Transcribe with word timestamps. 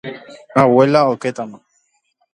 abuela 0.61 0.99
okétama. 1.13 1.57